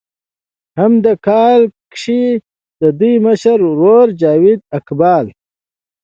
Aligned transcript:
هم 0.79 0.93
دې 1.03 1.13
کال 1.27 1.61
کښې 1.93 2.23
د 2.81 2.83
دوي 2.99 3.15
مشر 3.27 3.57
ورور 3.69 4.07
جاويد 4.21 4.59
اقبال 4.77 5.25